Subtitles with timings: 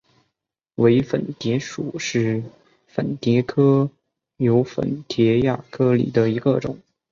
[0.77, 2.41] 伪粉蝶属是
[2.87, 3.87] 粉蝶科
[4.39, 6.79] 袖粉蝶亚科里的一个属。